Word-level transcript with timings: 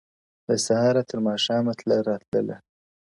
له 0.47 0.55
سهاره 0.65 1.01
تر 1.09 1.17
ماښامه 1.27 1.73
تله 1.79 1.97
راتلله- 2.09 2.57